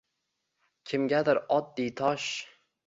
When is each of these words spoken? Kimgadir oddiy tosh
Kimgadir 0.93 1.43
oddiy 1.59 1.95
tosh 2.03 2.29